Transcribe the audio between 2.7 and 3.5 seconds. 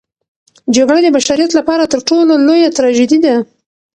تراژیدي ده.